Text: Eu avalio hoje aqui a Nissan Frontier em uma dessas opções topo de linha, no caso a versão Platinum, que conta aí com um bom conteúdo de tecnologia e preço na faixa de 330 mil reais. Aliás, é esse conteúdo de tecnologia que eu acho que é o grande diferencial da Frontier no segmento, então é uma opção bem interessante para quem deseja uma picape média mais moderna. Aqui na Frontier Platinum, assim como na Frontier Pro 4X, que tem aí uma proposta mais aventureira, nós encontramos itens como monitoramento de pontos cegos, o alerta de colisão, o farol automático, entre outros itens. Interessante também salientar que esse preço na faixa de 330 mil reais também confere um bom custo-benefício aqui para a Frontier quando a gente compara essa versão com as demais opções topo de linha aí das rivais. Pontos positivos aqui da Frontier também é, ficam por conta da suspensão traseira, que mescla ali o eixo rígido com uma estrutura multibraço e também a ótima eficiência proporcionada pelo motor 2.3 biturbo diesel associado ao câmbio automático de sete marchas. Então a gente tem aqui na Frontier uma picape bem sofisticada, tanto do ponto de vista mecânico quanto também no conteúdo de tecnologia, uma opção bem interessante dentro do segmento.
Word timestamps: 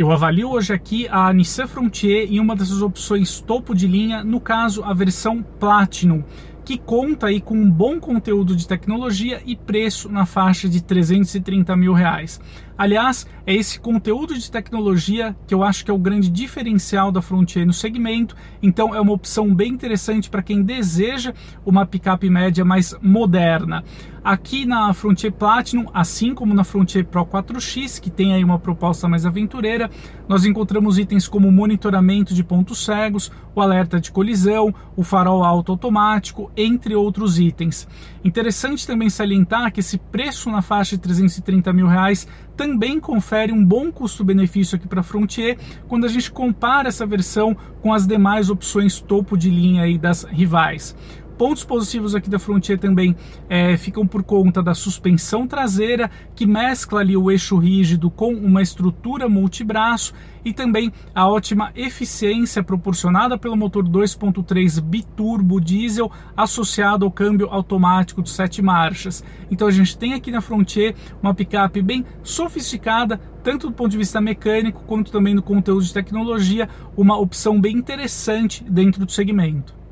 Eu 0.00 0.10
avalio 0.10 0.48
hoje 0.48 0.72
aqui 0.72 1.06
a 1.10 1.30
Nissan 1.30 1.66
Frontier 1.66 2.26
em 2.32 2.40
uma 2.40 2.56
dessas 2.56 2.80
opções 2.80 3.38
topo 3.38 3.74
de 3.74 3.86
linha, 3.86 4.24
no 4.24 4.40
caso 4.40 4.82
a 4.82 4.94
versão 4.94 5.42
Platinum, 5.42 6.24
que 6.64 6.78
conta 6.78 7.28
aí 7.28 7.40
com 7.40 7.54
um 7.54 7.70
bom 7.70 7.98
conteúdo 7.98 8.54
de 8.54 8.66
tecnologia 8.66 9.42
e 9.44 9.56
preço 9.56 10.08
na 10.08 10.26
faixa 10.26 10.68
de 10.68 10.82
330 10.82 11.76
mil 11.76 11.92
reais. 11.92 12.40
Aliás, 12.80 13.26
é 13.46 13.54
esse 13.54 13.78
conteúdo 13.78 14.32
de 14.32 14.50
tecnologia 14.50 15.36
que 15.46 15.52
eu 15.52 15.62
acho 15.62 15.84
que 15.84 15.90
é 15.90 15.94
o 15.94 15.98
grande 15.98 16.30
diferencial 16.30 17.12
da 17.12 17.20
Frontier 17.20 17.66
no 17.66 17.74
segmento, 17.74 18.34
então 18.62 18.94
é 18.94 19.00
uma 19.00 19.12
opção 19.12 19.54
bem 19.54 19.70
interessante 19.70 20.30
para 20.30 20.42
quem 20.42 20.62
deseja 20.62 21.34
uma 21.62 21.84
picape 21.84 22.30
média 22.30 22.64
mais 22.64 22.94
moderna. 23.02 23.84
Aqui 24.24 24.64
na 24.64 24.92
Frontier 24.94 25.32
Platinum, 25.32 25.86
assim 25.92 26.34
como 26.34 26.54
na 26.54 26.64
Frontier 26.64 27.04
Pro 27.04 27.24
4X, 27.24 28.00
que 28.00 28.10
tem 28.10 28.34
aí 28.34 28.44
uma 28.44 28.58
proposta 28.58 29.06
mais 29.06 29.26
aventureira, 29.26 29.90
nós 30.26 30.46
encontramos 30.46 30.98
itens 30.98 31.28
como 31.28 31.52
monitoramento 31.52 32.32
de 32.32 32.44
pontos 32.44 32.84
cegos, 32.84 33.30
o 33.54 33.60
alerta 33.60 34.00
de 34.00 34.10
colisão, 34.10 34.74
o 34.96 35.02
farol 35.02 35.44
automático, 35.44 36.50
entre 36.62 36.94
outros 36.94 37.38
itens. 37.38 37.88
Interessante 38.24 38.86
também 38.86 39.08
salientar 39.08 39.72
que 39.72 39.80
esse 39.80 39.98
preço 39.98 40.50
na 40.50 40.62
faixa 40.62 40.96
de 40.96 41.02
330 41.02 41.72
mil 41.72 41.86
reais 41.86 42.26
também 42.56 43.00
confere 43.00 43.52
um 43.52 43.64
bom 43.64 43.90
custo-benefício 43.90 44.76
aqui 44.76 44.86
para 44.86 45.00
a 45.00 45.04
Frontier 45.04 45.58
quando 45.88 46.04
a 46.04 46.08
gente 46.08 46.30
compara 46.30 46.88
essa 46.88 47.06
versão 47.06 47.56
com 47.80 47.92
as 47.92 48.06
demais 48.06 48.50
opções 48.50 49.00
topo 49.00 49.36
de 49.36 49.48
linha 49.48 49.82
aí 49.82 49.96
das 49.96 50.24
rivais. 50.24 50.94
Pontos 51.40 51.64
positivos 51.64 52.14
aqui 52.14 52.28
da 52.28 52.38
Frontier 52.38 52.78
também 52.78 53.16
é, 53.48 53.74
ficam 53.74 54.06
por 54.06 54.22
conta 54.22 54.62
da 54.62 54.74
suspensão 54.74 55.46
traseira, 55.46 56.10
que 56.36 56.44
mescla 56.44 57.00
ali 57.00 57.16
o 57.16 57.30
eixo 57.30 57.56
rígido 57.56 58.10
com 58.10 58.34
uma 58.34 58.60
estrutura 58.60 59.26
multibraço 59.26 60.12
e 60.44 60.52
também 60.52 60.92
a 61.14 61.26
ótima 61.26 61.72
eficiência 61.74 62.62
proporcionada 62.62 63.38
pelo 63.38 63.56
motor 63.56 63.88
2.3 63.88 64.82
biturbo 64.82 65.58
diesel 65.58 66.12
associado 66.36 67.06
ao 67.06 67.10
câmbio 67.10 67.48
automático 67.50 68.22
de 68.22 68.28
sete 68.28 68.60
marchas. 68.60 69.24
Então 69.50 69.66
a 69.66 69.70
gente 69.70 69.96
tem 69.96 70.12
aqui 70.12 70.30
na 70.30 70.42
Frontier 70.42 70.94
uma 71.22 71.32
picape 71.32 71.80
bem 71.80 72.04
sofisticada, 72.22 73.18
tanto 73.42 73.68
do 73.68 73.72
ponto 73.72 73.92
de 73.92 73.96
vista 73.96 74.20
mecânico 74.20 74.84
quanto 74.86 75.10
também 75.10 75.34
no 75.34 75.40
conteúdo 75.40 75.86
de 75.86 75.94
tecnologia, 75.94 76.68
uma 76.94 77.18
opção 77.18 77.58
bem 77.58 77.78
interessante 77.78 78.62
dentro 78.62 79.06
do 79.06 79.10
segmento. 79.10 79.79